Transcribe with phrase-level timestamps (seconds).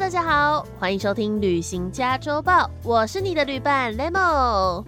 [0.00, 4.82] 大家好，欢迎收听《旅行家周报》，我是你的旅伴 Lemo。《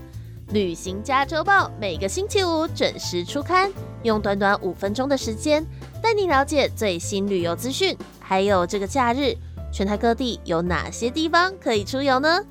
[0.53, 3.71] 旅行家周报》每个星期五准时出刊，
[4.05, 5.63] 用短短五分钟的时间
[6.01, 9.37] 带你了解最新旅游资讯，还有这个假日
[9.71, 12.43] 全台各地有哪些地方可以出游呢？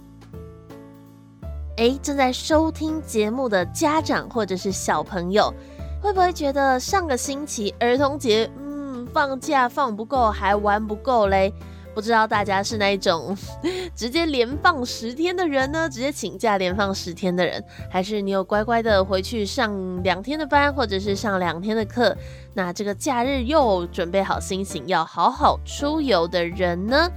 [1.77, 5.51] 哎，正在收听节目的家长或者是小朋友，
[5.99, 11.51] 会不会觉得上个星期儿童节，嗯，放假放不够，还玩不够嘞？
[11.93, 13.35] 不知道大家是那一种
[13.95, 15.89] 直接连放十天的人呢？
[15.89, 22.15] 直接请假连放十天的人，还是你有乖乖的回去上两天的班，或者是上两天的课？
[22.53, 27.09] 那这个假日又准备好心情要好好出游的人呢？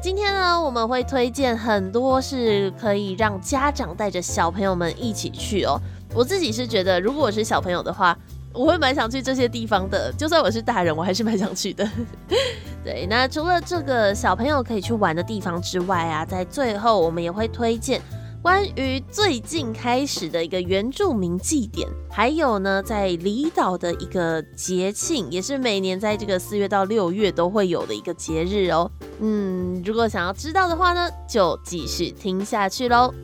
[0.00, 5.80] 今天呢，我们会推荐很多是可以让家长带着小朋友们一起去哦。
[6.14, 8.16] 我自己是觉得，如果我是小朋友的话。
[8.54, 11.88] 我会蛮想去这些地方的，就算我是大人，我还是蛮想去的。
[12.84, 18.02] 对，那除了这个小朋友可以去玩的地方之外啊，在最后我们也会推荐
[18.42, 28.90] 关于最近开始的一个原住民祭典，还有呢，在离岛的一个节庆，也是每年在这个四月到六月都会有的一个节日哦。
[29.20, 33.14] 嗯，如果想要知道的话呢，就继续听下去喽。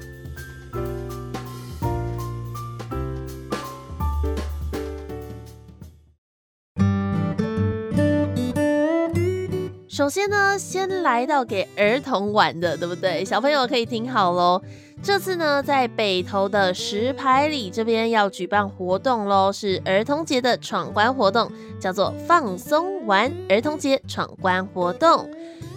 [9.99, 13.25] 首先呢，先来到给儿童玩的，对不对？
[13.25, 14.63] 小朋友可以听好喽。
[15.03, 25.29] 这次呢，在北投的石牌里这边要举办活动喽，是儿童节的闯关活动，叫做放松玩儿童节闯关活动。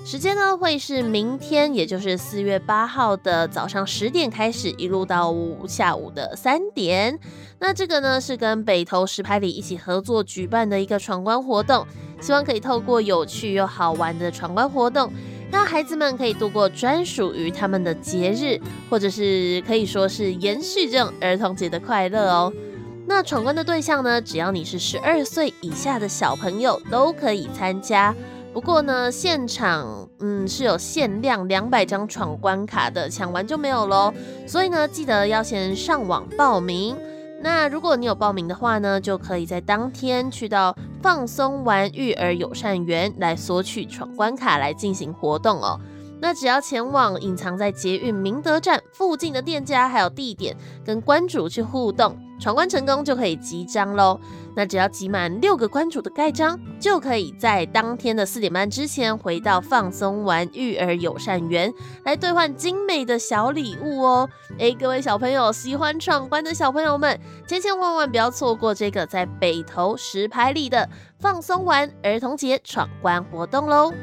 [0.03, 5.34] 时间呢会是明天，也就是四月八号的早上十点开始，一路到
[5.67, 7.17] 下午的三点。
[7.59, 11.85] 那这个呢是跟北投石牌里一起合作举办的一个闯关活动，
[12.19, 15.09] 希望可以透过有趣又好玩的闯关活动，
[15.51, 18.59] 让孩子们可以度过专属于他们的节日，
[18.90, 22.51] 或者是可以说是延续这种儿童节的快乐哦。
[23.06, 28.13] 那闯关的对象呢，只要你是十二岁以下的小朋友都可以参加。
[28.53, 34.13] 不过呢，现场嗯是有限量两百张闯关卡的，抢完就没有喽。
[34.45, 36.97] 所以呢，记得要先上网报名。
[37.41, 45.79] 那如果你有报名的话呢，就可以在当天去到放松玩育儿友善园来索取闯关卡来进行活动哦。
[46.19, 54.19] 那只要前往隐藏在捷运明德站附近的店家，还有地点，跟关主去互动，闯关成功就可以集章喽。
[54.53, 64.29] 那只要集满六个关主的盖章，就可以在当天的四点半之前回到放松玩育儿友善园来兑换精美的小礼物哦。
[64.57, 73.94] 诶，各位小朋友，喜欢闯关的小朋友们，千千万万不要错过这个在北投石牌里的放松玩儿童节闯关活动喽。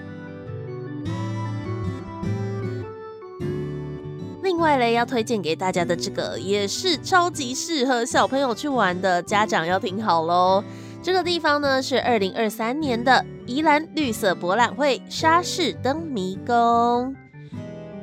[4.49, 10.65] 另外嘞，要推荐给大家的这个也是超级适合小朋友去玩的，家长要听好喽。
[11.03, 17.15] 这个地方呢是二零二三年的宜兰绿色博览会沙士灯迷宫。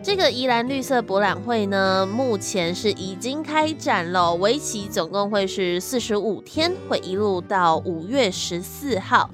[0.04, 9.32] 这个宜兰绿色博览会呢，目前是已经开展了，为期总共会是四十五天，会一路到五月十四号。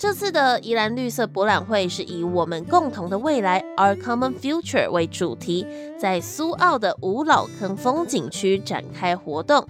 [0.00, 5.66] 这次的宜兰绿色博览会是以我们共同的未来 （Our Common Future） 为主题，
[6.00, 9.68] 在苏澳的五老坑风景区展开活动。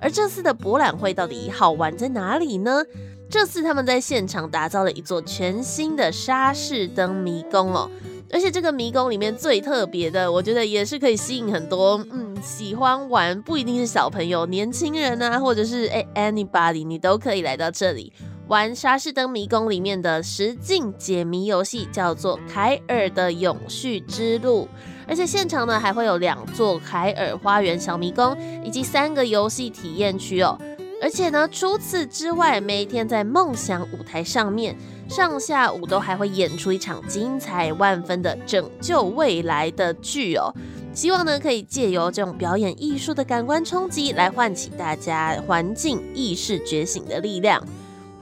[0.00, 2.82] 而这次的博览会到底好玩在哪里呢？
[3.28, 7.88] 这次他们在现场打造了一座全新的沙士灯迷宫哦，
[8.32, 18.12] 而且这个迷宫里面最特别的，我觉得也是可以吸引很多嗯喜欢玩，不一定是小朋友，年轻人啊，或者是哎 anybody，你都可以来到这里。
[18.50, 24.66] 玩沙士灯迷宫里面的实境解谜游戏，叫做凯尔的永续之路，
[25.06, 30.58] 而且现场呢还会有两座凯尔花园小迷宫，以及三个游戏体验区哦。
[31.00, 34.76] 而且呢，除此之外，每一天在梦想舞台上面，
[35.08, 40.52] 上下午都还会演出一场精彩万分的拯救未来的剧哦。
[40.92, 47.64] 希望呢可以借由这种表演艺术的感官冲击，来唤起大家环境意识觉醒的力量。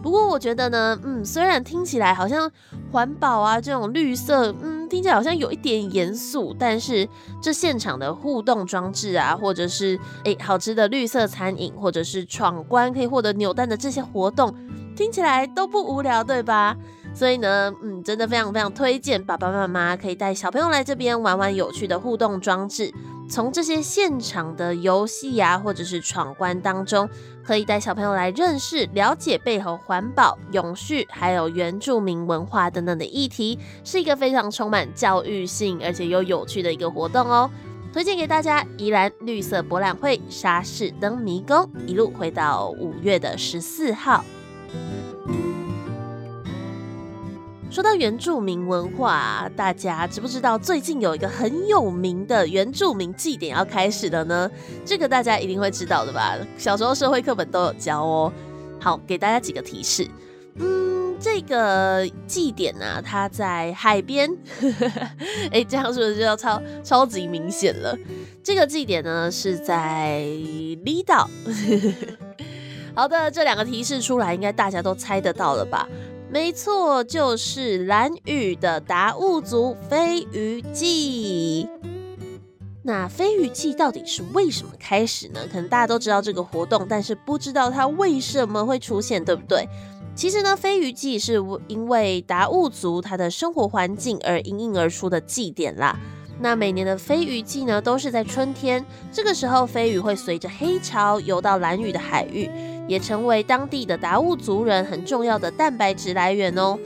[0.09, 2.51] 不过我觉得呢，嗯，虽然听起来好像
[2.91, 7.07] 环保啊这种绿色，嗯，听起来好像有一点严肃，但是
[7.43, 14.55] 这现场的互动装置啊，或者是诶好吃的绿色餐饮，或者是闯关可以获得扭蛋的这些活动，
[14.97, 16.75] 听起来都不无聊，对吧？
[17.13, 22.91] 所以呢，嗯，真的非常非常推荐爸爸妈妈可以带小朋友来这边玩玩有趣的互动装置。
[23.29, 27.09] 从这些现场的游戏啊，或者是闯关当中，
[27.45, 37.51] 可以带小朋友来认识、了解背后环保、永续，还有原住民文化等等的议题，是一个非常充满教育性而且又有趣的一个活动哦。
[37.93, 44.25] 推荐给大家，宜兰绿色博览会沙士灯迷宫，一路回到五月的十四号。
[47.79, 54.51] 说到原住民文化，大家知不知道最近有一个很有名的原住民祭典要开始了呢？
[54.85, 56.37] 这个大家一定会知道的吧？
[56.59, 58.33] 小时候社会课本都有教哦。
[58.81, 60.11] 好，给大家几个提示。
[60.57, 64.29] 嗯，这个祭典呢，它在海边。
[65.53, 67.97] 哎，这样是不是就要超超级明显了？
[68.43, 70.23] 这个祭典呢是在
[70.83, 71.31] 离岛。
[72.93, 75.89] 好的，这两个提示出来，应该大家都猜得到了吧？
[76.31, 81.67] 没错，就是蓝屿的达悟族飞鱼季。
[82.83, 85.41] 那飞鱼季到底是为什么开始呢？
[85.51, 89.67] 可能大家都知道这个活动，但是不知道它为什么会出现，对不对？
[90.15, 95.99] 其实呢，飞鱼季是因为达悟族它的生活环境而应运而出的祭典啦。
[96.41, 102.51] 那每年的飞鱼季呢，都是在春天，这个时候飞鱼会随着黑潮游到蓝屿的海域。
[102.89, 106.77] 也成为当地的达悟族人很重要的蛋白质来源哦。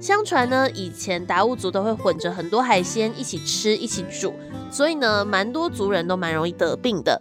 [0.00, 4.32] 相传呢，以前达悟族都会混着很多海鲜一起吃、一起煮，
[4.70, 7.20] 所以呢，蛮多族人都蛮容易得病的。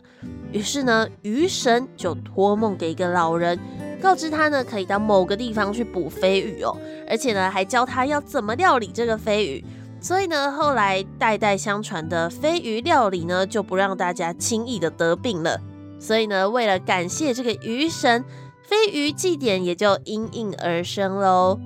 [0.53, 3.59] 于是呢，鱼神就托梦给一个老人，
[4.01, 6.75] 告知他呢，可以到某个地方去捕飞鱼哦，
[7.09, 9.65] 而且呢，还教他要怎么料理这个飞鱼。
[10.01, 15.59] 所以呢，后来代代相传的飞鱼料理呢，就不让大家轻易的得病了。
[15.99, 18.23] 所以呢，为了感谢这个鱼神，
[18.63, 21.59] 飞鱼祭典也就应运而生喽。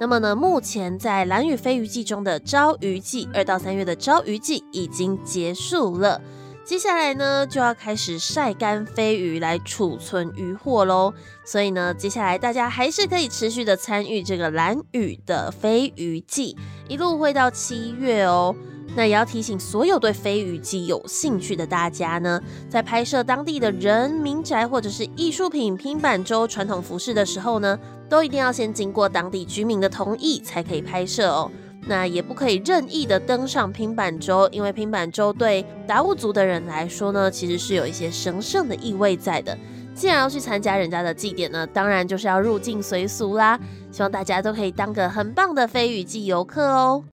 [0.00, 6.20] 那么呢，目前在蓝雨飞鱼季中的招鱼季，二到三月的招鱼季已经结束了。
[6.64, 11.14] 接下来呢，就要开始晒干飞鱼来储存鱼货喽。
[11.44, 16.56] 所以呢，接下来大家还是可以持续的参与这个蓝雨的飞鱼季，
[16.88, 18.54] 一路会到七月哦。
[18.96, 31.50] 那也要提醒所有对飞鱼季有兴趣的大家呢，在拍摄当地的人民宅或者是艺术品拼板舟传统服饰的时候呢，都一定要先经过当地居民的同意才可以拍摄哦。
[31.86, 39.58] 那也不可以任意的登上拼板舟，因为拼板舟对达悟族的人来说呢，其实是有一些神圣的意味在的。
[39.94, 43.58] 既然要去参加人家的祭典呢，当然就是要入境随俗啦。
[43.92, 47.04] 希望大家都可以当个很棒的飞鱼季游客哦。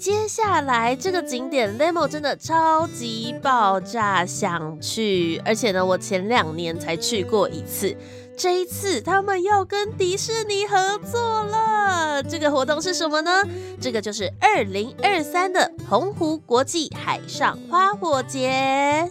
[0.00, 7.94] 接下来这个景点，Lemo 真的超级爆炸想去，而且呢，我前两年才去过一次，
[8.34, 12.22] 这一次他们要跟迪士尼合作了。
[12.22, 13.44] 这个活动是什么呢？
[13.78, 19.06] 这个就是二零二三的澎湖国际海上花火节。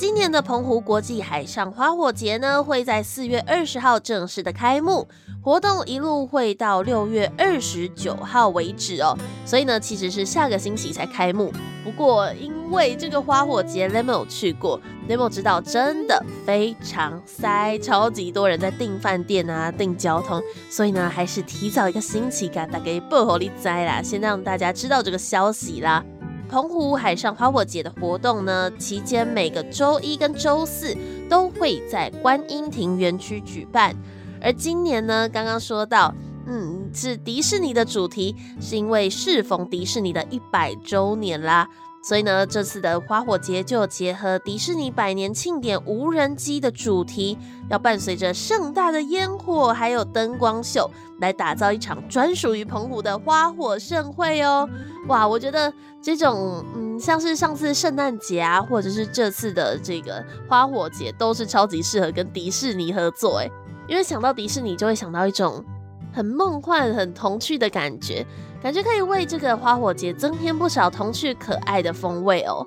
[0.00, 5.06] 今年的澎湖国际海上花火节呢，会在四月二十号正式的开幕。
[5.42, 9.14] 活动一路会到六月二十九号为止哦，
[9.44, 11.52] 所以呢，其实是下个星期才开幕。
[11.84, 26.02] 不过因为这个花火节 Lemo 去过，Lemo 知道真的非常塞，超级多人在订饭店啊、订交通，所以呢，还是提早一个星期给大家报好利灾啦，先让大家知道这个消息啦。
[26.50, 30.96] 澎湖海上花火节的活动呢，期间每个周一跟周四
[31.28, 33.94] 都会在观音亭园区举办。
[34.42, 36.12] 而今年呢，刚刚说到，
[36.48, 41.68] 嗯，是迪士尼的主题，是因为适逢迪士尼的一百周年啦，
[42.02, 47.36] 所以呢，这次的花火节就结合迪士尼百年庆典无人机的主题，
[47.68, 50.90] 要伴随着盛大的烟火还有灯光秀，
[51.20, 54.68] 来打造一场专属于澎湖的花火盛会哦。
[55.08, 63.50] 哇，我觉得这种，嗯，像是上次圣诞节啊，或者是这次的这个花火节，都是超级适合跟迪士尼合作，哎。
[63.88, 65.64] 因为想到迪士尼，就会想到一种
[66.12, 68.24] 很梦幻、很童趣的感觉，
[68.62, 72.66] 感觉可以为这个花火节增添不少童趣可爱的风味哦。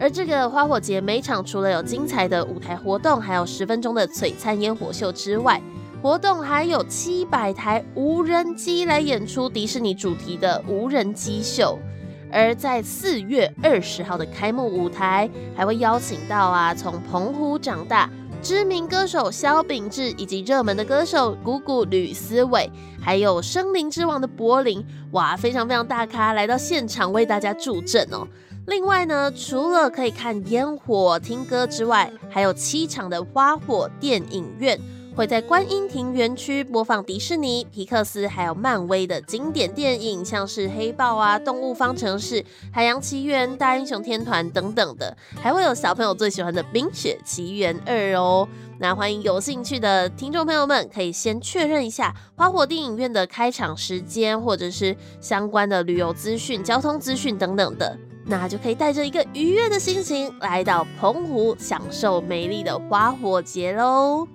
[0.00, 5.60] 而这个花火节每场除了有精彩的舞台活动，还有十分钟的璀璨烟火秀之外，
[6.00, 11.76] 活动还有七百台无人机来演出迪士尼主题的无人机秀。
[12.30, 18.08] 而在四月二十号的开幕舞台，还会邀请到啊，从澎湖长大。
[18.40, 28.26] 知名歌手萧秉治，以及热门的歌手谷谷吕思伟，还有森林之王的柏林，哇，非常非常大咖，来到现场为大家助阵哦。
[28.66, 34.78] 另外呢，除了可以看烟火、听歌之外，还有七场的花火电影院，
[35.18, 48.48] 会在观音亭园区播放迪士尼、皮克斯还有漫威的经典电影，像是黑豹啊、动物方程式、海洋奇缘、大英雄天团等等的，还会有小朋友最喜欢的冰雪奇缘二哦。
[48.78, 64.28] 那欢迎有兴趣的听众朋友们，可以先确认一下花火电影院的开场时间，或者是相关的旅游资讯、交通资讯等等的，那就可以带着一个愉悦的心情来到澎湖，享受美丽的花火节喽。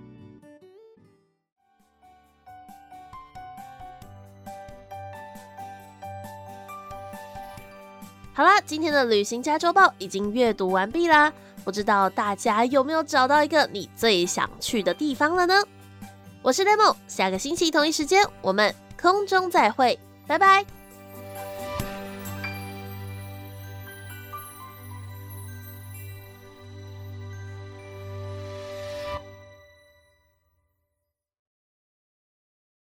[8.36, 11.32] 好啦，今天的旅行加周报已经阅读完毕啦。
[11.64, 15.54] 不知道大家有没有找到一个你最想去的地方了呢？
[16.42, 20.66] 我是 Lemon，下个星期同一时间我们空中再会，拜拜。